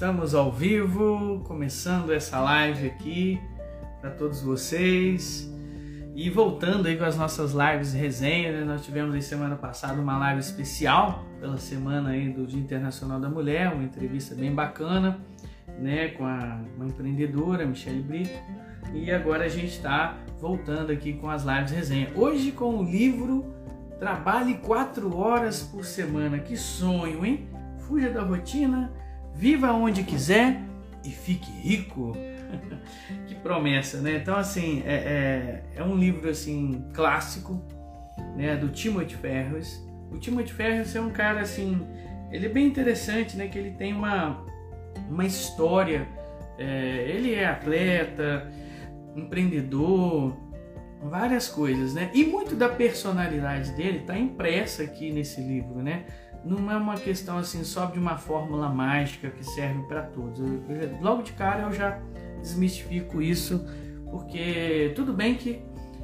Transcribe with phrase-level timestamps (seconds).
[0.00, 3.38] Estamos ao vivo, começando essa live aqui
[4.00, 5.46] para todos vocês.
[6.14, 8.64] E voltando aí com as nossas lives resenha, né?
[8.64, 13.28] nós tivemos aí semana passada uma live especial pela semana aí do Dia Internacional da
[13.28, 15.20] Mulher, uma entrevista bem bacana,
[15.78, 18.40] né, com a, uma empreendedora, Michelle Brito.
[18.94, 22.08] E agora a gente está voltando aqui com as lives resenha.
[22.16, 23.54] Hoje com o livro
[23.98, 26.38] Trabalhe 4 horas por semana.
[26.38, 27.50] Que sonho, hein?
[27.80, 28.90] Fuja da rotina,
[29.40, 30.60] viva onde quiser
[31.02, 32.12] e fique rico.
[33.26, 34.16] que promessa, né?
[34.16, 37.64] Então, assim, é, é, é, um livro assim clássico,
[38.36, 38.54] né?
[38.54, 39.82] Do Timothy Ferris.
[40.12, 41.80] O Timothy Ferris é um cara assim,
[42.30, 43.48] ele é bem interessante, né?
[43.48, 44.44] Que ele tem uma
[45.08, 46.06] uma história.
[46.58, 48.52] É, ele é atleta,
[49.16, 50.36] empreendedor,
[51.02, 52.10] várias coisas, né?
[52.12, 56.04] E muito da personalidade dele está impressa aqui nesse livro, né?
[56.44, 60.40] Não é uma questão assim só de uma fórmula mágica que serve para todos.
[60.40, 61.98] Eu, eu, logo de cara eu já
[62.40, 63.64] desmistifico isso,
[64.10, 65.62] porque tudo bem que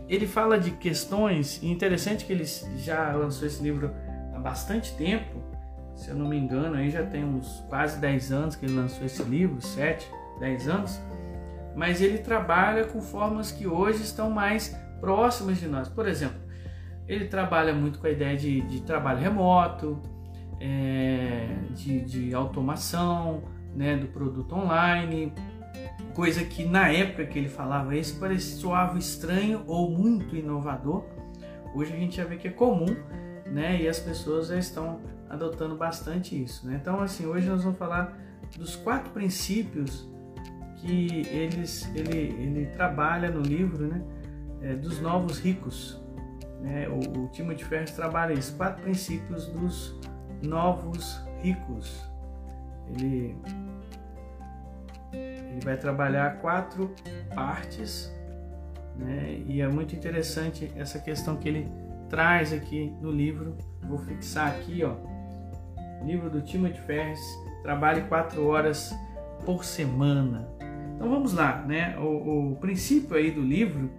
[0.09, 2.45] ele fala de questões, e interessante que ele
[2.79, 3.91] já lançou esse livro
[4.35, 5.43] há bastante tempo,
[5.97, 9.05] se eu não me engano, aí já tem uns quase 10 anos que ele lançou
[9.05, 11.01] esse livro, 7, 10 anos,
[11.75, 15.89] mas ele trabalha com formas que hoje estão mais próximas de nós.
[15.89, 16.39] Por exemplo,
[17.09, 20.01] ele trabalha muito com a ideia de, de trabalho remoto,
[20.61, 23.43] é, de, de, automação
[23.75, 25.33] né, do produto online,
[26.15, 31.05] coisa que na época que ele falava isso parecia soava estranho ou muito inovador.
[31.75, 32.97] Hoje a gente já vê que é comum,
[33.45, 33.83] né?
[33.83, 36.79] E as pessoas já estão adotando bastante isso, né?
[36.81, 38.17] Então, assim, hoje nós vamos falar
[38.57, 40.09] dos quatro princípios
[40.77, 44.03] que eles, ele, ele trabalha no livro, né?
[44.63, 46.01] É, dos novos ricos.
[46.61, 46.89] Né?
[46.89, 50.01] O, o Timothy Ferris trabalha isso, quatro princípios dos
[50.43, 52.03] novos ricos.
[52.89, 53.37] Ele,
[55.13, 56.95] ele vai trabalhar quatro
[57.35, 58.13] partes,
[58.97, 59.43] né?
[59.47, 61.69] e é muito interessante essa questão que ele
[62.09, 63.57] traz aqui no livro.
[63.83, 64.97] Vou fixar aqui, ó,
[66.05, 67.21] livro do Timothy Ferris,
[67.63, 68.95] trabalhe quatro horas
[69.45, 70.49] por semana.
[70.95, 71.97] Então vamos lá, né?
[71.99, 73.91] O, o princípio aí do livro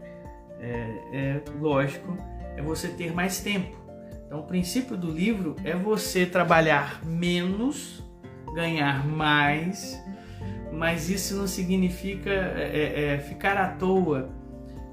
[0.60, 2.18] é, é lógico,
[2.56, 3.78] é você ter mais tempo.
[4.28, 8.04] Então, o princípio do livro é você trabalhar menos,
[8.54, 9.98] ganhar mais,
[10.72, 14.30] mas isso não significa é, é, é, ficar à toa,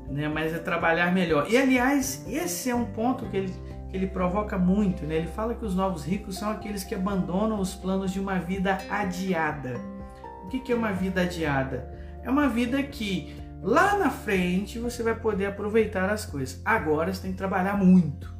[0.08, 0.28] né?
[0.28, 1.50] mas é trabalhar melhor.
[1.50, 3.54] E, aliás, esse é um ponto que ele,
[3.90, 5.04] que ele provoca muito.
[5.04, 5.16] Né?
[5.16, 8.78] Ele fala que os novos ricos são aqueles que abandonam os planos de uma vida
[8.88, 9.80] adiada.
[10.44, 11.92] O que, que é uma vida adiada?
[12.22, 13.34] É uma vida que
[13.64, 16.60] Lá na frente você vai poder aproveitar as coisas.
[16.66, 18.33] Agora você tem que trabalhar muito.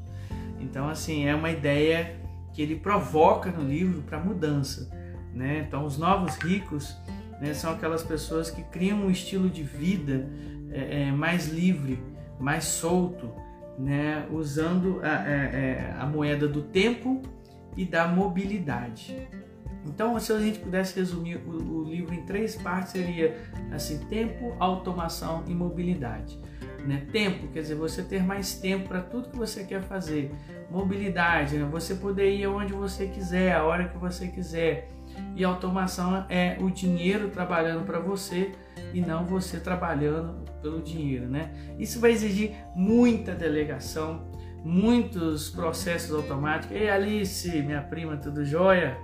[0.64, 2.16] Então, assim, é uma ideia
[2.52, 4.90] que ele provoca no livro para mudança.
[5.32, 5.64] Né?
[5.66, 6.96] Então, os novos ricos
[7.40, 10.28] né, são aquelas pessoas que criam um estilo de vida
[10.70, 12.02] é, é, mais livre,
[12.40, 13.30] mais solto,
[13.78, 14.26] né?
[14.30, 17.20] usando a, é, é, a moeda do tempo
[17.76, 19.28] e da mobilidade.
[19.86, 23.36] Então, se a gente pudesse resumir o, o, livro em três partes, seria
[23.70, 26.40] assim: tempo, automação e mobilidade.
[26.86, 27.06] Né?
[27.12, 30.30] Tempo, quer dizer, você ter mais tempo para tudo que você quer fazer.
[30.70, 31.68] Mobilidade, né?
[31.70, 34.88] você poder ir aonde você quiser, a hora que você quiser.
[35.36, 38.52] E automação é o dinheiro trabalhando para você
[38.92, 41.52] e não você trabalhando pelo dinheiro, né?
[41.78, 44.28] Isso vai exigir muita delegação,
[44.64, 46.76] muitos processos automáticos.
[46.76, 48.96] Ei, Alice, minha prima, tudo jóia?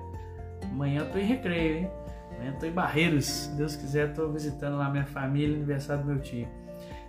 [0.64, 1.90] Amanhã eu tô em recreio, hein?
[2.34, 3.26] Amanhã eu tô em Barreiros.
[3.26, 6.48] Se Deus quiser, tô visitando lá minha família, aniversário do meu tio.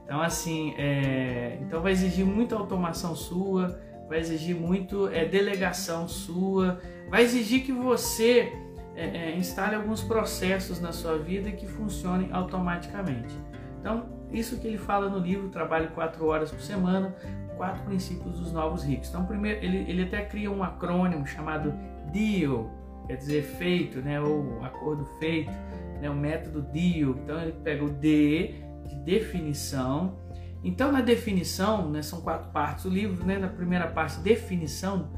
[0.03, 1.57] Então, assim, é...
[1.61, 3.79] então vai exigir muita automação sua,
[4.11, 8.51] vai exigir muito é, delegação sua, vai exigir que você
[8.93, 13.33] é, é, instale alguns processos na sua vida que funcionem automaticamente.
[13.79, 17.15] Então, isso que ele fala no livro, trabalhe quatro horas por semana,
[17.55, 19.07] quatro princípios dos novos ricos.
[19.07, 21.73] Então, primeiro, ele, ele até cria um acrônimo chamado
[22.11, 22.69] DEAL,
[23.07, 25.53] quer dizer feito, né, ou acordo feito,
[26.01, 27.11] né, o método DEAL.
[27.11, 28.55] Então ele pega o D
[28.89, 30.17] de definição.
[30.63, 35.09] Então na definição, né, são quatro partes do livro, né, na primeira parte definição,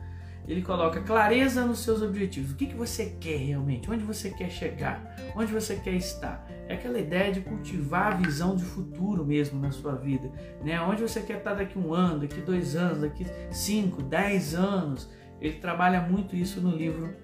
[0.47, 2.51] ele coloca clareza nos seus objetivos.
[2.51, 3.89] O que, que você quer realmente?
[3.89, 5.15] Onde você quer chegar?
[5.35, 6.45] Onde você quer estar?
[6.67, 10.29] É aquela ideia de cultivar a visão de futuro mesmo na sua vida.
[10.61, 10.79] Né?
[10.81, 15.09] Onde você quer estar daqui um ano, daqui dois anos, daqui cinco, dez anos.
[15.39, 17.15] Ele trabalha muito isso no livro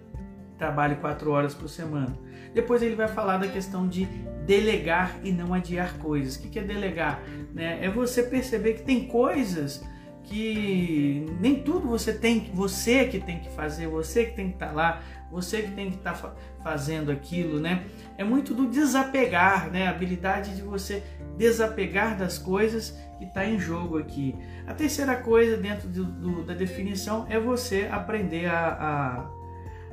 [0.59, 2.15] trabalhe quatro horas por semana.
[2.53, 4.05] Depois ele vai falar da questão de
[4.45, 6.35] delegar e não adiar coisas.
[6.35, 7.21] O que é delegar?
[7.53, 7.79] Né?
[7.81, 9.83] É você perceber que tem coisas
[10.23, 14.67] que nem tudo você tem, você que tem que fazer, você que tem que estar
[14.67, 15.01] tá lá,
[15.31, 17.83] você que tem que estar tá fazendo aquilo, né?
[18.17, 19.87] É muito do desapegar, né?
[19.87, 21.03] A habilidade de você
[21.35, 24.35] desapegar das coisas que está em jogo aqui.
[24.67, 29.29] A terceira coisa dentro do, do, da definição é você aprender a,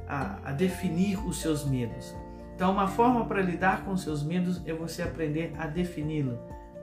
[0.06, 2.14] a, a, a definir os seus medos.
[2.56, 6.38] Então, uma forma para lidar com seus medos é você aprender a defini-lo.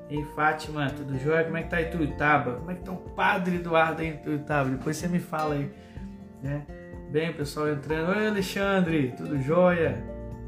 [0.08, 1.46] Ei, Fátima, tudo jóia?
[1.46, 2.58] Como é que tá Ituiutaba?
[2.58, 4.70] Como é que tá o Padre Eduardo aí em Ituiutaba?
[4.70, 5.74] Depois você me fala aí,
[6.44, 6.64] né?
[7.10, 8.16] Bem, pessoal entrando.
[8.16, 9.98] Oi, Alexandre, tudo jóia?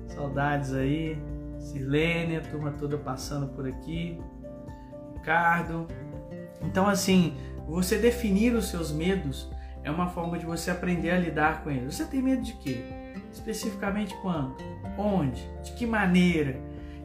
[0.09, 1.19] Saudades aí.
[1.57, 4.21] Silênia, turma toda passando por aqui.
[5.15, 5.87] Ricardo.
[6.61, 7.35] Então, assim,
[7.67, 9.49] você definir os seus medos
[9.83, 11.95] é uma forma de você aprender a lidar com eles.
[11.95, 12.83] Você tem medo de quê?
[13.31, 14.55] Especificamente quando?
[14.97, 15.41] Onde?
[15.63, 16.59] De que maneira?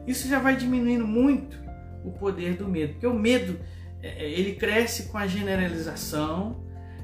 [0.07, 1.61] Isso já vai diminuindo muito
[2.03, 3.59] o poder do medo, porque o medo
[4.01, 6.63] é, é, ele cresce com a generalização,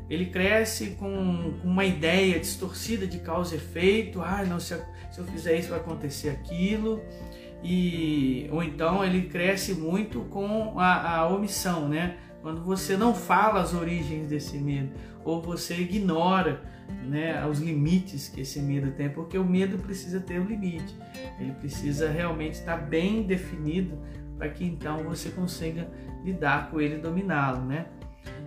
[0.10, 4.22] ele cresce com, uma ideia distorcida de causa e efeito.
[4.22, 7.02] Ah, não, se eu, fizer isso vai acontecer aquilo.
[7.64, 12.18] E, ou então ele cresce muito com a, a omissão, né?
[12.42, 14.92] Quando você não fala as origens desse medo,
[15.26, 16.62] ou você ignora
[17.08, 20.96] né, os limites que esse medo tem, porque o medo precisa ter um limite,
[21.40, 23.98] ele precisa realmente estar bem definido
[24.38, 25.90] para que então você consiga
[26.24, 27.88] lidar com ele e dominá-lo, né?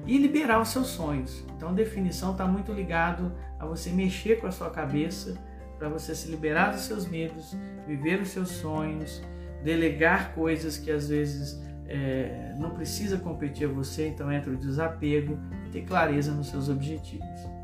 [0.07, 1.45] e liberar os seus sonhos.
[1.57, 5.37] Então, definição está muito ligado a você mexer com a sua cabeça
[5.79, 7.57] para você se liberar dos seus medos,
[7.87, 9.23] viver os seus sonhos,
[9.63, 14.09] delegar coisas que às vezes é, não precisa competir a você.
[14.09, 15.39] Então, entra o desapego,
[15.73, 17.60] ter clareza nos seus objetivos.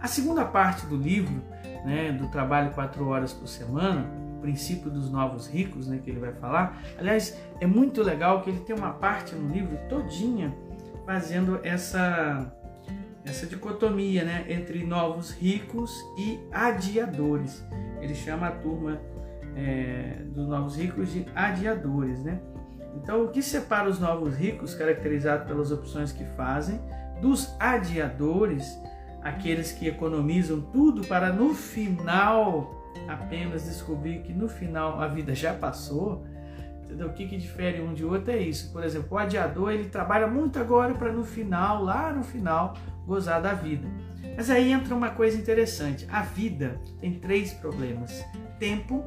[0.00, 1.42] A segunda parte do livro,
[1.84, 4.06] né, do trabalho quatro horas por semana,
[4.36, 6.80] o princípio dos novos ricos, né, que ele vai falar.
[6.98, 10.54] Aliás, é muito legal que ele tem uma parte no livro todinha
[11.04, 12.52] fazendo essa
[13.24, 17.64] essa dicotomia né, entre novos ricos e adiadores.
[18.00, 18.98] Ele chama a turma
[19.54, 22.22] é, dos novos ricos de adiadores.
[22.24, 22.40] Né?
[22.96, 26.80] Então, o que separa os novos ricos, caracterizados pelas opções que fazem,
[27.20, 28.78] dos adiadores,
[29.22, 32.74] aqueles que economizam tudo para no final
[33.06, 36.24] apenas descobrir que no final a vida já passou,
[36.88, 37.08] Entendeu?
[37.08, 38.72] O que, que difere um de outro é isso.
[38.72, 42.74] Por exemplo, o adiador ele trabalha muito agora para no final, lá no final,
[43.06, 43.86] gozar da vida.
[44.34, 46.06] Mas aí entra uma coisa interessante.
[46.10, 48.24] A vida tem três problemas.
[48.58, 49.04] Tempo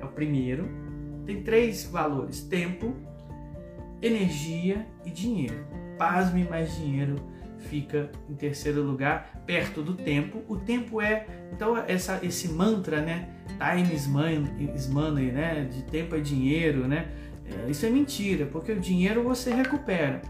[0.00, 0.68] é o primeiro.
[1.24, 2.92] Tem três valores: tempo,
[4.02, 5.64] energia e dinheiro.
[5.96, 7.14] Pasme mais dinheiro
[7.64, 10.42] fica em terceiro lugar, perto do tempo.
[10.48, 13.28] O tempo é, então, essa, esse mantra, né?
[13.58, 15.68] Time is money, is money né?
[15.70, 17.08] De tempo é dinheiro, né?
[17.46, 20.22] É, isso é mentira, porque o dinheiro você recupera.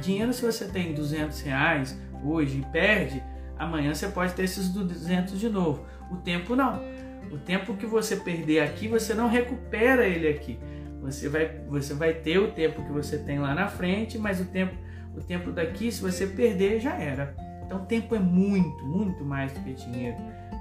[0.00, 3.22] Dinheiro, se você tem 200 reais hoje e perde,
[3.56, 5.84] amanhã você pode ter esses 200 de novo.
[6.10, 6.82] O tempo não.
[7.30, 10.58] O tempo que você perder aqui, você não recupera ele aqui.
[11.00, 14.46] Você vai, você vai ter o tempo que você tem lá na frente, mas o
[14.46, 14.74] tempo
[15.16, 17.34] o tempo daqui, se você perder, já era.
[17.64, 20.16] Então, tempo é muito, muito mais do que dinheiro.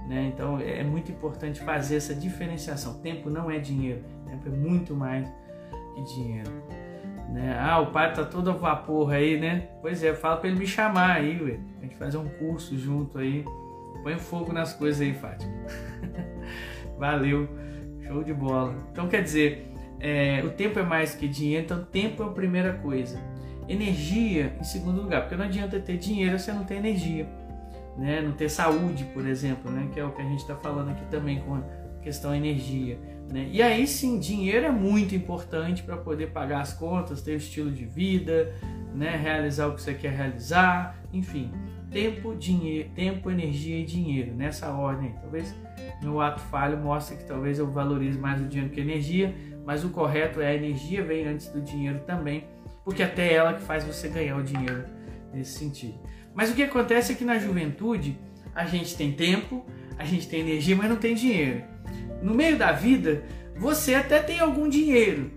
[0.08, 0.32] Né?
[0.34, 3.00] Então, é muito importante fazer essa diferenciação.
[3.00, 5.28] Tempo não é dinheiro, tempo é muito mais
[5.96, 6.52] que dinheiro.
[7.30, 7.58] Né?
[7.60, 9.70] Ah, o pai tá todo a vapor aí, né?
[9.82, 11.60] Pois é, fala para ele me chamar aí, ué.
[11.80, 13.44] A gente fazer um curso junto aí.
[14.04, 15.52] Põe fogo nas coisas aí, Fátima.
[17.00, 17.48] Valeu,
[18.06, 18.76] show de bola.
[18.92, 19.68] Então, quer dizer,
[20.00, 23.18] é, o tempo é mais que dinheiro, então tempo é a primeira coisa.
[23.68, 27.28] Energia em segundo lugar, porque não adianta ter dinheiro se não tem energia,
[27.98, 28.22] né?
[28.22, 29.90] não ter saúde, por exemplo, né?
[29.94, 31.64] que é o que a gente está falando aqui também com a
[32.02, 33.00] questão energia.
[33.32, 33.48] Né?
[33.52, 37.72] E aí sim, dinheiro é muito importante para poder pagar as contas, ter o estilo
[37.72, 38.54] de vida,
[38.94, 39.16] né?
[39.16, 41.52] realizar o que você quer realizar, enfim.
[41.90, 45.14] Tempo, dinheiro, tempo, energia e dinheiro, nessa ordem.
[45.22, 45.56] Talvez
[46.02, 49.84] meu ato falho mostre que talvez eu valorize mais o dinheiro que a energia, mas
[49.86, 52.46] o correto é a energia vem antes do dinheiro também
[52.84, 54.86] porque até ela que faz você ganhar o dinheiro
[55.34, 56.00] nesse sentido.
[56.34, 58.18] Mas o que acontece é que na juventude
[58.54, 59.66] a gente tem tempo,
[59.98, 61.64] a gente tem energia, mas não tem dinheiro.
[62.22, 63.24] No meio da vida,
[63.58, 65.32] você até tem algum dinheiro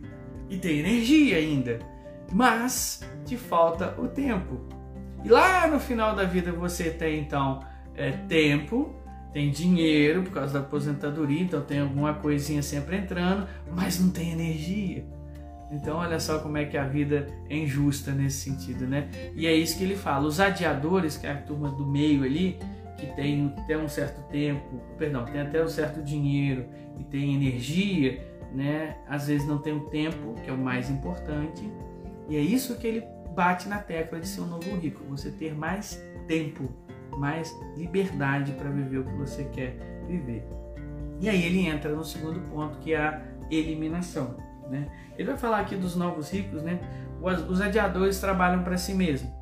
[0.49, 1.79] e tem energia ainda,
[2.33, 4.61] mas te falta o tempo.
[5.25, 7.61] E lá no final da vida você tem então
[7.95, 8.95] é, tempo,
[9.33, 14.31] tem dinheiro por causa da aposentadoria, então tem alguma coisinha sempre entrando, mas não tem
[14.33, 15.05] energia.
[15.71, 19.09] Então, olha só como é que a vida é injusta nesse sentido, né?
[19.35, 20.27] E é isso que ele fala.
[20.27, 22.59] Os adiadores, que é a turma do meio ali,
[22.97, 26.67] que tem até um certo tempo, perdão, tem até um certo dinheiro
[26.99, 28.97] e tem energia, né?
[29.09, 31.69] Às vezes não tem o tempo, que é o mais importante.
[32.29, 33.05] E é isso que ele
[33.35, 36.69] bate na tecla de ser um novo rico, você ter mais tempo,
[37.19, 39.77] mais liberdade para viver o que você quer
[40.09, 40.45] viver.
[41.21, 44.37] E aí ele entra no segundo ponto, que é a eliminação.
[44.71, 44.89] Né?
[45.19, 46.81] Ele vai falar aqui dos novos ricos, né?
[47.21, 49.33] Os, adiadores trabalham para si mesmo,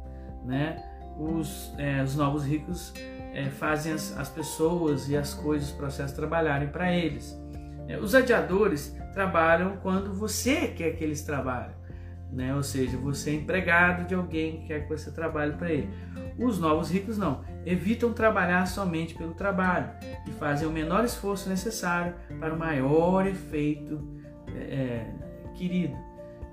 [0.45, 0.83] né?
[1.19, 2.93] Os, é, os novos ricos
[3.33, 7.39] é, fazem as, as, pessoas e as coisas, os processos trabalharem para eles.
[7.89, 11.75] É, os adiadores trabalham quando você quer que eles trabalhem,
[12.33, 12.55] né?
[12.55, 15.91] Ou seja, você é empregado de alguém que quer que você trabalhe para ele.
[16.39, 19.91] Os novos ricos não, evitam trabalhar somente pelo trabalho
[20.27, 24.03] e fazem o menor esforço necessário para o maior efeito
[24.55, 25.07] é,
[25.55, 25.97] querido.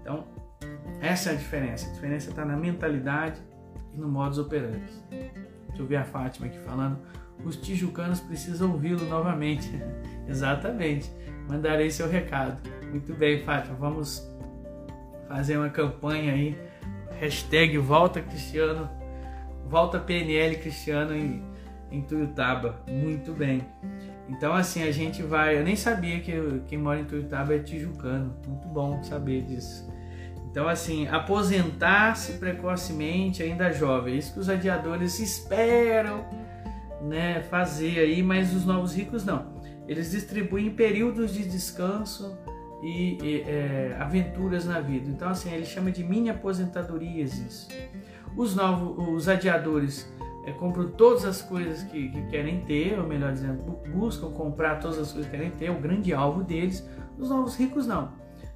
[0.01, 0.25] Então,
[1.01, 1.89] essa é a diferença.
[1.89, 3.41] A diferença está na mentalidade
[3.93, 4.91] e no modus operandi.
[5.09, 6.97] Deixa eu ver a Fátima aqui falando.
[7.43, 9.69] Os tijucanos precisam ouvi-lo novamente.
[10.27, 11.11] Exatamente.
[11.49, 12.61] Mandarei seu recado.
[12.89, 13.75] Muito bem, Fátima.
[13.75, 14.27] Vamos
[15.27, 16.57] fazer uma campanha aí.
[17.19, 18.89] Hashtag Volta Cristiano.
[19.67, 21.43] Volta PNL Cristiano em,
[21.89, 22.83] em Tuiutaba.
[22.87, 23.65] Muito bem.
[24.31, 25.57] Então, assim, a gente vai.
[25.57, 26.31] Eu nem sabia que
[26.67, 28.33] quem mora em Tuiutaba é tijucano.
[28.47, 29.91] Muito bom saber disso.
[30.49, 34.15] Então, assim, aposentar-se precocemente, ainda jovem.
[34.15, 36.25] É isso que os adiadores esperam
[37.01, 39.51] né, fazer aí, mas os novos ricos não.
[39.87, 42.37] Eles distribuem períodos de descanso
[42.81, 45.09] e, e é, aventuras na vida.
[45.09, 47.67] Então, assim, ele chama de mini aposentadorias isso.
[48.35, 50.09] Os novos, os adiadores
[50.45, 53.61] é, compram todas as coisas que, que, querem ter, ou melhor dizendo,
[53.93, 56.87] buscam comprar todas as coisas que querem ter, o grande alvo deles.
[57.17, 58.11] Os novos ricos não.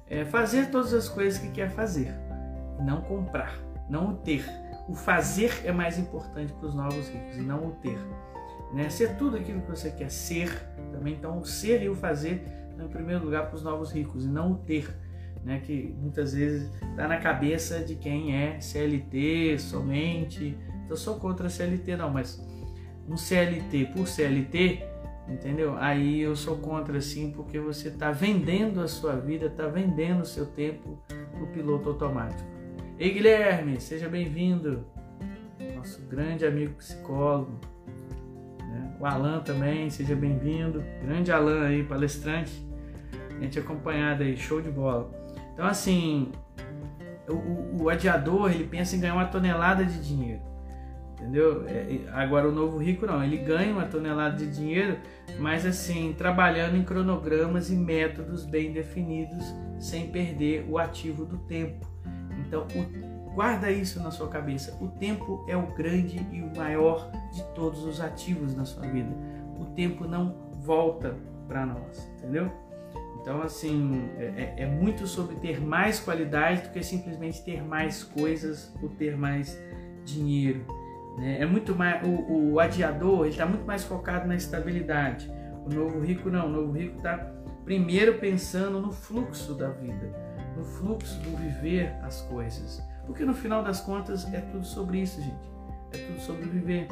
[0.08, 2.12] É fazer todas as coisas que quer fazer,
[2.80, 4.44] não comprar, não o ter.
[4.88, 7.98] O fazer é mais importante para os novos ricos e não o ter.
[8.72, 8.88] Né?
[8.88, 10.48] Ser tudo aquilo que você quer ser
[10.92, 11.14] também.
[11.14, 12.44] Então, o ser e o fazer
[12.78, 14.88] em primeiro lugar para os novos ricos e não o ter.
[15.44, 21.48] Né, que muitas vezes está na cabeça de quem é CLT somente, eu sou contra
[21.48, 22.40] CLT não, mas
[23.08, 24.84] um CLT por CLT,
[25.28, 25.76] entendeu?
[25.78, 30.26] Aí eu sou contra sim, porque você está vendendo a sua vida, está vendendo o
[30.26, 32.48] seu tempo para o piloto automático.
[32.98, 34.84] Ei Guilherme, seja bem-vindo,
[35.76, 37.60] nosso grande amigo psicólogo.
[38.60, 38.96] Né?
[38.98, 40.82] O Alan também, seja bem-vindo.
[41.02, 42.64] Grande Alan aí, palestrante.
[43.40, 45.10] Gente acompanhado aí, show de bola.
[45.52, 46.32] Então assim,
[47.28, 50.55] o, o adiador ele pensa em ganhar uma tonelada de dinheiro
[51.16, 51.66] entendeu?
[51.66, 54.98] É, agora o novo rico não, ele ganha uma tonelada de dinheiro,
[55.38, 59.44] mas assim, trabalhando em cronogramas e métodos bem definidos,
[59.78, 61.86] sem perder o ativo do tempo.
[62.46, 64.76] Então, o, guarda isso na sua cabeça.
[64.80, 69.10] O tempo é o grande e o maior de todos os ativos na sua vida.
[69.58, 71.16] O tempo não volta
[71.48, 72.50] para nós, entendeu?
[73.20, 78.04] Então, assim, é, é, é muito sobre ter mais qualidade do que simplesmente ter mais
[78.04, 79.58] coisas ou ter mais
[80.04, 80.64] dinheiro.
[81.16, 81.40] Né?
[81.40, 85.30] É muito mais o, o adiador está muito mais focado na estabilidade.
[85.64, 86.46] O novo rico não.
[86.46, 87.32] O novo rico está
[87.64, 90.12] primeiro pensando no fluxo da vida,
[90.56, 92.82] no fluxo do viver as coisas.
[93.06, 95.50] Porque no final das contas é tudo sobre isso, gente.
[95.92, 96.88] É tudo sobre viver.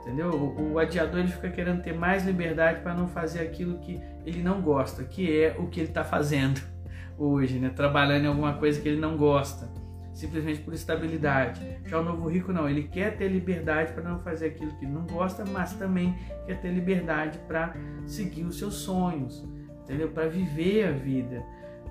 [0.00, 0.30] Entendeu?
[0.30, 4.42] O, o adiador ele fica querendo ter mais liberdade para não fazer aquilo que ele
[4.42, 6.60] não gosta, que é o que ele está fazendo
[7.16, 7.70] hoje, né?
[7.70, 9.81] Trabalhando em alguma coisa que ele não gosta
[10.12, 11.60] simplesmente por estabilidade.
[11.86, 15.06] Já o novo rico não, ele quer ter liberdade para não fazer aquilo que não
[15.06, 16.16] gosta, mas também
[16.46, 17.74] quer ter liberdade para
[18.06, 19.46] seguir os seus sonhos,
[19.82, 20.08] entendeu?
[20.10, 21.42] Para viver a vida,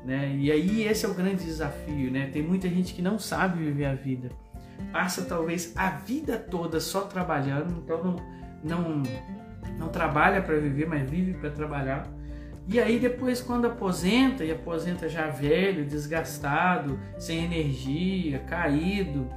[0.06, 0.36] né?
[0.36, 2.30] E aí esse é o grande desafio, né?
[2.32, 4.30] Tem muita gente que não sabe viver a vida,
[4.92, 9.04] passa talvez a vida toda só trabalhando, então não não,
[9.78, 12.08] não trabalha para viver, mas vive para trabalhar
[12.72, 19.28] e aí depois quando aposenta, e aposenta já velho, desgastado, sem energia, caído,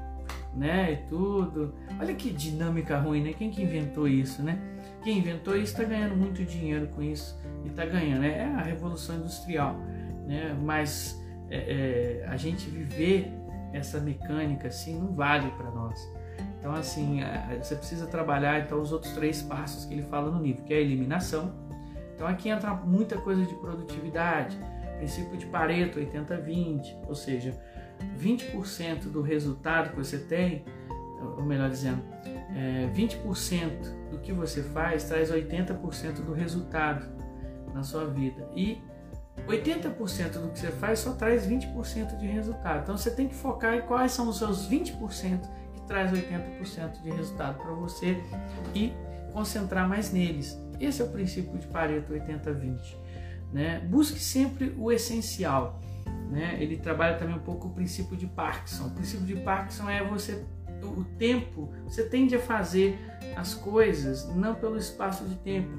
[0.55, 1.75] né, e tudo.
[2.01, 3.33] Olha que dinâmica ruim, né?
[3.33, 4.57] Quem que inventou isso, né?
[5.03, 8.25] Quem inventou isso está ganhando muito dinheiro com isso e está ganhando.
[8.25, 9.77] É a revolução industrial,
[10.27, 10.57] né?
[10.63, 13.33] Mas é, é, a gente viver
[13.73, 15.99] essa mecânica assim não vale para nós.
[16.59, 17.21] Então assim,
[17.61, 20.79] você precisa trabalhar então os outros três passos que ele fala no livro, que é
[20.79, 21.53] a eliminação,
[22.15, 24.57] então aqui entra muita coisa de produtividade,
[24.97, 27.59] princípio de Pareto 80-20, ou seja,
[28.19, 30.65] 20% do resultado que você tem,
[31.37, 32.03] ou melhor dizendo,
[32.55, 37.07] é, 20% do que você faz traz 80% do resultado
[37.73, 38.49] na sua vida.
[38.55, 38.81] E
[39.49, 42.83] 80% do que você faz só traz 20% de resultado.
[42.83, 45.41] Então você tem que focar em quais são os seus 20%
[45.75, 48.23] que traz 80% de resultado para você
[48.75, 48.93] e
[49.33, 50.64] concentrar mais neles.
[50.81, 52.97] Esse é o princípio de Pareto 80-20.
[53.53, 53.81] Né?
[53.81, 55.81] Busque sempre o essencial.
[56.31, 58.87] né, ele trabalha também um pouco o princípio de Parkinson.
[58.87, 60.45] O princípio de Parkinson é você
[60.83, 62.99] o tempo, você tende a fazer
[63.37, 65.71] as coisas não pelo espaço de tempo,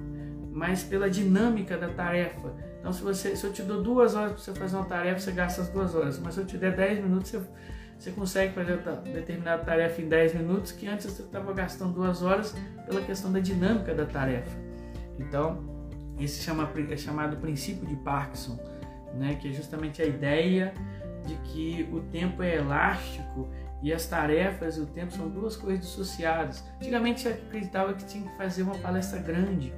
[0.51, 2.53] mas pela dinâmica da tarefa.
[2.79, 5.31] Então, se, você, se eu te dou duas horas para você fazer uma tarefa, você
[5.31, 6.19] gasta as duas horas.
[6.19, 7.41] Mas se eu te der dez minutos, você,
[7.97, 8.79] você consegue fazer
[9.11, 13.39] determinada tarefa em dez minutos, que antes você estava gastando duas horas pela questão da
[13.39, 14.64] dinâmica da tarefa.
[15.19, 15.63] Então,
[16.19, 18.57] esse chama, é chamado princípio de Parkinson,
[19.13, 19.35] né?
[19.35, 20.73] que é justamente a ideia
[21.25, 23.49] de que o tempo é elástico
[23.81, 26.63] e as tarefas e o tempo são duas coisas dissociadas.
[26.77, 29.73] Antigamente se acreditava que tinha que fazer uma palestra grande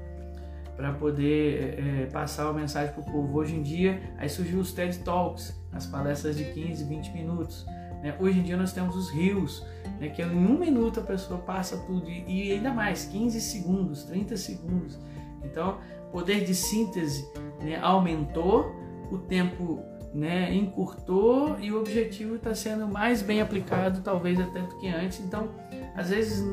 [0.75, 3.37] para poder é, passar a mensagem para o povo.
[3.37, 7.65] Hoje em dia, aí surgiu os TED Talks, as palestras de 15, 20 minutos.
[8.03, 8.15] Né?
[8.19, 9.65] Hoje em dia nós temos os rios,
[9.99, 10.09] né?
[10.09, 14.37] que em um minuto a pessoa passa tudo, e, e ainda mais, 15 segundos, 30
[14.37, 14.99] segundos.
[15.43, 15.77] Então,
[16.11, 17.29] poder de síntese
[17.59, 18.75] né, aumentou,
[19.11, 19.81] o tempo
[20.13, 25.19] né, encurtou e o objetivo está sendo mais bem aplicado, talvez até do que antes.
[25.19, 25.49] Então,
[25.95, 26.43] às vezes,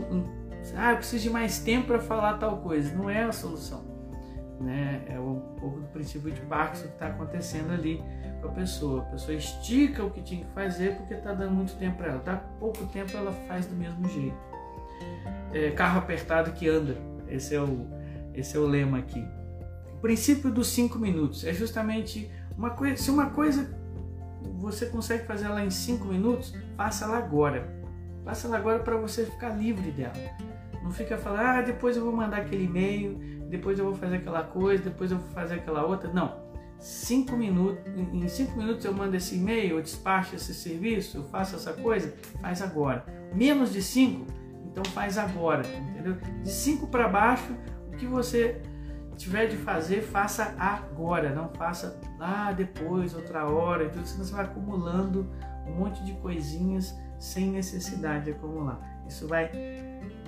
[0.76, 2.94] ah, eu preciso de mais tempo para falar tal coisa.
[2.96, 3.84] Não é a solução.
[4.60, 5.02] Né?
[5.08, 8.02] É um pouco do princípio de Parkinson que está acontecendo ali
[8.40, 9.02] com a pessoa.
[9.02, 12.22] A pessoa estica o que tinha que fazer porque está dando muito tempo para ela.
[12.24, 14.36] Dá pouco tempo, ela faz do mesmo jeito.
[15.52, 16.96] É, carro apertado que anda.
[17.28, 17.86] Esse é o,
[18.34, 19.24] esse é o lema aqui.
[19.94, 23.68] O princípio dos cinco minutos é justamente uma coisa, se uma coisa
[24.64, 27.68] você consegue fazer ela em 5 minutos, faça ela agora.
[28.24, 30.14] Faça ela agora para você ficar livre dela.
[30.82, 34.42] Não fica falando, ah, depois eu vou mandar aquele e-mail, depois eu vou fazer aquela
[34.42, 36.12] coisa, depois eu vou fazer aquela outra.
[36.12, 36.42] Não.
[36.78, 41.56] Cinco minutos, em cinco minutos eu mando esse e-mail, eu despacho esse serviço, eu faço
[41.56, 43.04] essa coisa, faz agora.
[43.34, 44.26] Menos de cinco,
[44.66, 46.16] então faz agora, entendeu?
[46.42, 47.54] De cinco para baixo,
[47.94, 48.60] o que você
[49.16, 54.34] tiver de fazer, faça agora, não faça lá depois, outra hora, e tudo, senão você
[54.34, 55.30] vai acumulando
[55.66, 58.80] um monte de coisinhas sem necessidade de acumular.
[59.08, 59.50] Isso vai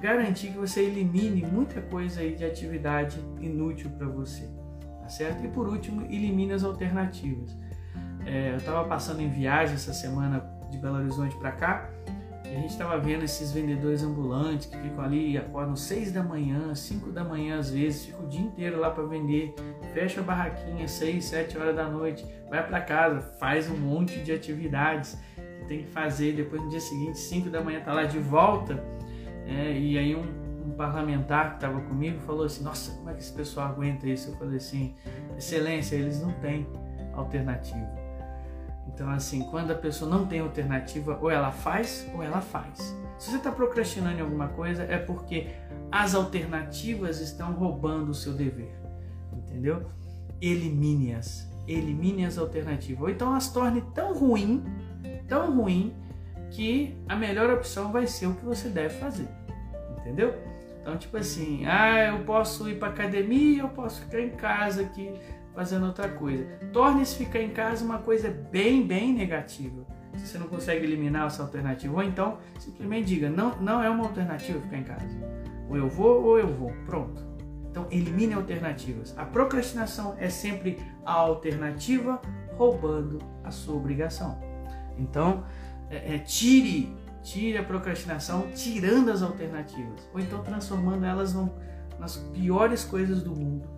[0.00, 4.48] garantir que você elimine muita coisa aí de atividade inútil para você,
[5.00, 5.44] tá certo?
[5.44, 7.56] E por último, elimine as alternativas.
[8.24, 11.90] É, eu estava passando em viagem essa semana de Belo Horizonte para cá
[12.50, 16.22] e a gente estava vendo esses vendedores ambulantes que ficam ali e acordam 6 da
[16.22, 19.54] manhã, 5 da manhã às vezes, ficam o dia inteiro lá para vender,
[19.92, 24.32] fecha a barraquinha 6, 7 horas da noite, vai para casa, faz um monte de
[24.32, 28.18] atividades que tem que fazer, depois no dia seguinte, 5 da manhã tá lá de
[28.18, 28.82] volta.
[29.46, 30.24] É, e aí um,
[30.66, 34.30] um parlamentar que estava comigo falou assim, nossa, como é que esse pessoal aguenta isso?
[34.30, 34.94] Eu falei assim,
[35.36, 36.66] excelência, eles não têm
[37.12, 38.05] alternativa.
[38.96, 42.96] Então, assim, quando a pessoa não tem alternativa, ou ela faz ou ela faz.
[43.18, 45.48] Se você está procrastinando em alguma coisa, é porque
[45.92, 48.74] as alternativas estão roubando o seu dever.
[49.34, 49.90] Entendeu?
[50.40, 51.46] Elimine-as.
[51.68, 53.02] Elimine as alternativas.
[53.02, 54.64] Ou então as torne tão ruim,
[55.28, 55.94] tão ruim,
[56.50, 59.28] que a melhor opção vai ser o que você deve fazer.
[59.98, 60.34] Entendeu?
[60.80, 65.12] Então, tipo assim, ah, eu posso ir para academia, eu posso ficar em casa aqui
[65.56, 66.44] fazendo outra coisa.
[66.72, 69.84] Torne-se ficar em casa uma coisa bem, bem negativa.
[70.14, 74.04] Se você não consegue eliminar essa alternativa, ou então simplesmente diga: não, não é uma
[74.04, 75.04] alternativa ficar em casa.
[75.68, 76.70] Ou eu vou ou eu vou.
[76.84, 77.24] Pronto.
[77.70, 79.16] Então elimine alternativas.
[79.18, 82.20] A procrastinação é sempre a alternativa
[82.56, 84.38] roubando a sua obrigação.
[84.98, 85.44] Então
[85.90, 91.50] é, é, tire, tire a procrastinação tirando as alternativas, ou então transformando elas num,
[91.98, 93.76] nas piores coisas do mundo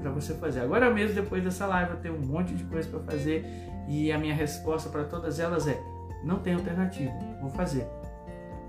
[0.00, 0.60] para você fazer.
[0.60, 3.44] Agora mesmo, depois dessa live, eu tenho um monte de coisa para fazer
[3.88, 5.80] e a minha resposta para todas elas é:
[6.22, 7.86] não tem alternativa, vou fazer.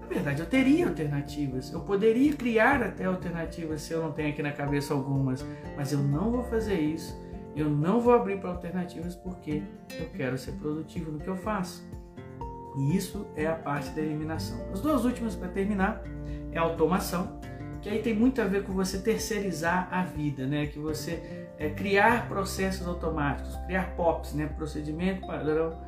[0.01, 4.43] Na verdade, eu teria alternativas, eu poderia criar até alternativas se eu não tenho aqui
[4.43, 5.43] na cabeça algumas,
[5.75, 7.19] mas eu não vou fazer isso,
[7.55, 9.63] eu não vou abrir para alternativas porque
[9.99, 11.83] eu quero ser produtivo no que eu faço.
[12.77, 14.57] E isso é a parte da eliminação.
[14.71, 16.03] As duas últimas para terminar
[16.51, 17.39] é a automação
[17.85, 20.65] que aí tem muito a ver com você terceirizar a vida, né?
[20.65, 24.47] Que você é, criar processos automáticos, criar POPs, né?
[24.47, 25.79] Procedimento padrão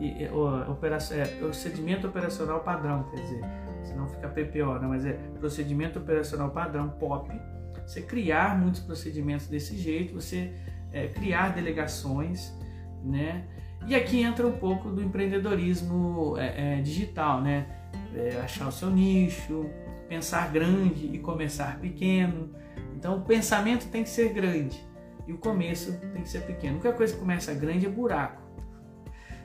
[0.00, 0.26] e,
[0.70, 3.44] operação, é, procedimento operacional padrão, quer dizer,
[3.82, 4.86] senão fica PPO, né?
[4.88, 7.38] Mas é procedimento operacional padrão POP.
[7.86, 10.50] Você criar muitos procedimentos desse jeito, você
[10.90, 12.58] é, criar delegações,
[13.04, 13.44] né?
[13.86, 17.66] E aqui entra um pouco do empreendedorismo é, é, digital, né?
[18.14, 19.68] É, achar o seu nicho,
[20.08, 22.50] pensar grande e começar pequeno.
[22.96, 24.84] Então, o pensamento tem que ser grande
[25.26, 26.78] e o começo tem que ser pequeno.
[26.78, 28.42] Qualquer coisa que começa grande é buraco.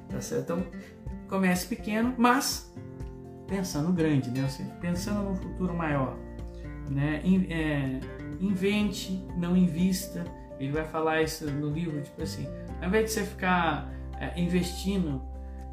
[0.10, 0.44] Tá certo?
[0.44, 0.66] Então,
[1.28, 2.74] comece pequeno, mas
[3.48, 4.48] pensando grande, né?
[4.48, 6.18] Seja, pensando num futuro maior.
[6.90, 7.22] Né?
[7.50, 8.00] É,
[8.40, 10.24] invente, não invista.
[10.60, 12.46] Ele vai falar isso no livro, tipo assim,
[12.82, 15.22] ao invés de você ficar é, investindo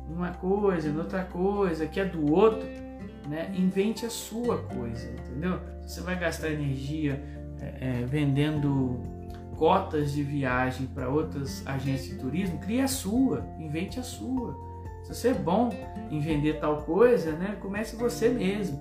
[0.08, 2.68] numa coisa, em outra coisa, que é do outro,
[3.28, 3.52] né?
[3.54, 5.60] Invente a sua coisa, entendeu?
[5.82, 7.22] Você vai gastar energia
[7.60, 9.00] é, é, vendendo
[9.56, 14.54] cotas de viagem para outras agências de turismo, crie a sua, invente a sua.
[15.02, 15.70] Se você é bom
[16.10, 17.56] em vender tal coisa, né?
[17.60, 18.78] Comece você mesmo.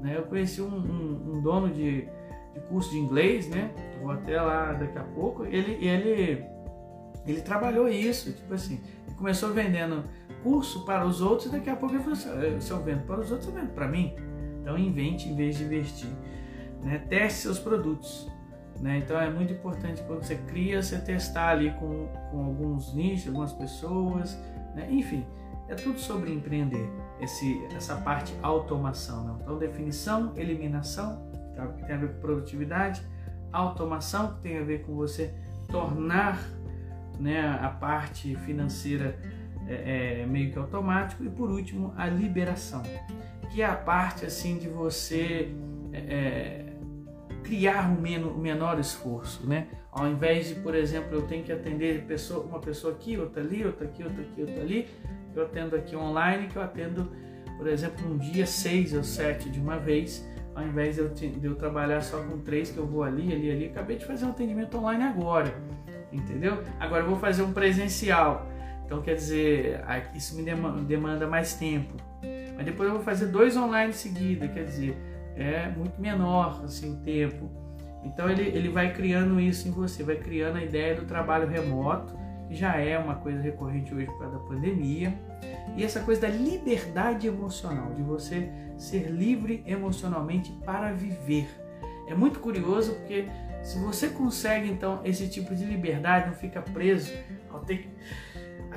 [0.00, 0.16] Né?
[0.16, 2.02] Eu conheci um, um, um dono de,
[2.54, 3.70] de, curso de inglês, né?
[4.00, 5.44] Vou até lá daqui a pouco.
[5.44, 6.44] Ele, ele,
[7.26, 8.80] ele trabalhou isso, tipo assim,
[9.16, 10.04] começou vendendo
[10.44, 13.30] curso para os outros daqui a pouco ele falou assim, se eu vendo para os
[13.30, 14.14] outros, eu vendo para mim.
[14.60, 16.10] Então invente em vez de investir.
[16.82, 16.98] Né?
[17.08, 18.30] Teste seus produtos.
[18.78, 18.98] Né?
[18.98, 23.52] Então é muito importante quando você cria, você testar ali com, com alguns nichos, algumas
[23.54, 24.38] pessoas,
[24.74, 24.86] né?
[24.90, 25.24] enfim,
[25.68, 29.24] é tudo sobre empreender, esse, essa parte automação.
[29.24, 29.38] Né?
[29.40, 31.26] Então definição, eliminação,
[31.56, 31.66] tá?
[31.68, 33.02] que tem a ver com produtividade,
[33.50, 35.32] automação, que tem a ver com você
[35.68, 36.38] tornar
[37.18, 39.18] né, a parte financeira
[39.66, 42.82] é, é, meio que automático e por último a liberação,
[43.50, 45.54] que é a parte assim de você
[45.92, 46.64] é, é
[47.42, 49.68] criar um menor, menor esforço, né?
[49.92, 53.64] Ao invés de, por exemplo, eu tenho que atender pessoa, uma pessoa aqui, outra ali,
[53.64, 54.88] outra aqui, outra aqui, outra ali,
[55.36, 57.12] eu atendo aqui online, que eu atendo,
[57.56, 61.46] por exemplo, um dia seis ou sete de uma vez, ao invés de eu, de
[61.46, 63.66] eu trabalhar só com três, que eu vou ali, ali, ali.
[63.66, 65.54] Acabei de fazer um atendimento online agora,
[66.12, 66.62] entendeu?
[66.80, 68.48] Agora eu vou fazer um presencial.
[68.94, 69.80] Então, quer dizer,
[70.14, 70.44] isso me
[70.86, 71.96] demanda mais tempo.
[72.56, 74.96] Mas depois eu vou fazer dois online em seguida, quer dizer,
[75.34, 77.50] é muito menor assim, o tempo.
[78.04, 82.16] Então, ele, ele vai criando isso em você, vai criando a ideia do trabalho remoto,
[82.46, 85.12] que já é uma coisa recorrente hoje por causa da pandemia.
[85.76, 91.48] E essa coisa da liberdade emocional, de você ser livre emocionalmente para viver.
[92.06, 93.26] É muito curioso porque
[93.60, 97.12] se você consegue então esse tipo de liberdade, não fica preso
[97.50, 97.88] ao ter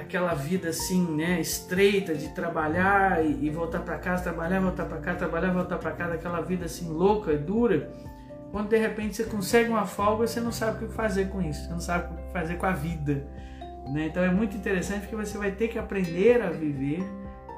[0.02, 4.98] aquela vida assim, né, estreita de trabalhar e, e voltar para casa, trabalhar, voltar para
[4.98, 7.92] casa, trabalhar, voltar para casa, aquela vida assim louca e dura.
[8.52, 11.66] Quando de repente você consegue uma folga, você não sabe o que fazer com isso,
[11.66, 13.28] você não sabe o que fazer com a vida.
[13.92, 14.08] Né?
[14.08, 17.04] Então é muito interessante porque você vai ter que aprender a viver.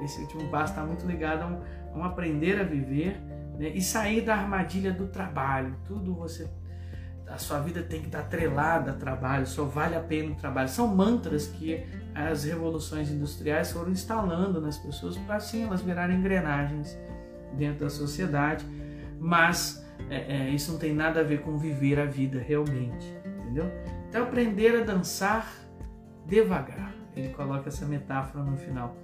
[0.02, 1.60] Esse último passo está muito ligado a um,
[1.94, 3.20] a um, aprender a viver
[3.58, 3.68] né?
[3.74, 5.76] e sair da armadilha do trabalho.
[5.86, 6.48] Tudo você
[7.30, 10.68] a sua vida tem que estar atrelada a trabalho, só vale a pena o trabalho.
[10.68, 16.98] São mantras que as revoluções industriais foram instalando nas pessoas para assim elas virarem engrenagens
[17.56, 18.64] dentro da sociedade,
[19.18, 23.06] mas é, é, isso não tem nada a ver com viver a vida realmente,
[23.38, 23.70] entendeu?
[24.08, 25.46] Então aprender a dançar
[26.26, 26.92] devagar.
[27.14, 28.96] Ele coloca essa metáfora no final,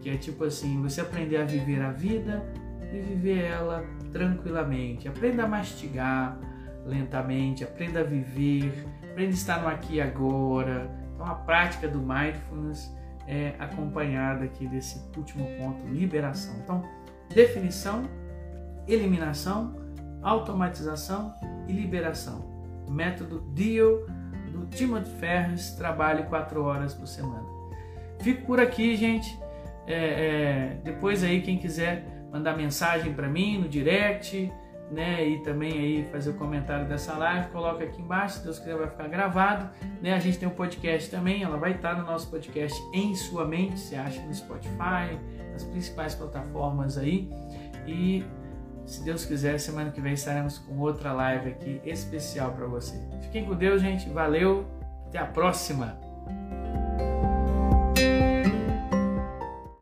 [0.00, 2.44] que é tipo assim, você aprender a viver a vida
[2.92, 5.08] e viver ela tranquilamente.
[5.08, 6.38] Aprenda a mastigar,
[6.84, 10.95] lentamente, aprenda a viver, aprenda a estar no aqui e agora.
[11.16, 12.94] Então a prática do mindfulness
[13.26, 16.54] é acompanhada aqui desse último ponto, liberação.
[16.62, 16.84] Então,
[17.34, 18.04] definição,
[18.86, 19.74] eliminação,
[20.22, 21.34] automatização
[21.66, 22.54] e liberação.
[22.88, 24.06] Método DEAL
[24.52, 27.44] do Timothy Ferris, trabalhe quatro horas por semana.
[28.20, 29.38] Fico por aqui, gente.
[29.86, 34.52] É, é, depois aí, quem quiser mandar mensagem para mim no direct,
[34.90, 35.26] né?
[35.26, 38.88] E também aí fazer o comentário dessa live, coloca aqui embaixo, se Deus quiser vai
[38.88, 39.70] ficar gravado,
[40.00, 40.14] né?
[40.14, 43.78] A gente tem um podcast também, ela vai estar no nosso podcast em sua mente,
[43.78, 45.18] você acha no Spotify,
[45.52, 47.30] nas principais plataformas aí.
[47.86, 48.24] E
[48.84, 52.96] se Deus quiser, semana que vem estaremos com outra live aqui especial para você.
[53.22, 54.08] Fiquem com Deus, gente.
[54.10, 54.64] Valeu.
[55.08, 56.05] Até a próxima.